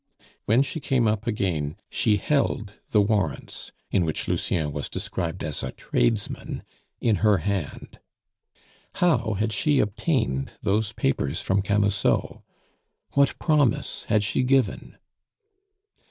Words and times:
When 0.45 0.63
she 0.63 0.79
came 0.79 1.07
up 1.07 1.27
again 1.27 1.75
she 1.87 2.17
held 2.17 2.73
the 2.89 3.01
warrants, 3.03 3.71
in 3.91 4.03
which 4.03 4.27
Lucien 4.27 4.71
was 4.71 4.89
described 4.89 5.43
as 5.43 5.61
a 5.61 5.73
tradesman, 5.73 6.63
in 6.99 7.17
her 7.17 7.37
hand. 7.37 7.99
How 8.95 9.33
had 9.35 9.53
she 9.53 9.77
obtained 9.77 10.53
those 10.63 10.91
papers 10.91 11.43
from 11.43 11.61
Camusot? 11.61 12.41
What 13.13 13.37
promise 13.37 14.05
had 14.05 14.23
she 14.23 14.41
given? 14.41 14.97